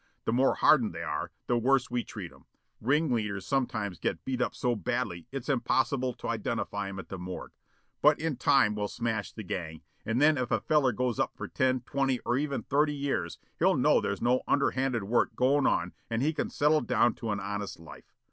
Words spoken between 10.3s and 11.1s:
if a feller